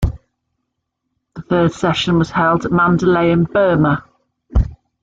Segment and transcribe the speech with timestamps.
[1.35, 4.03] The third session was held at Mandalay in Burma.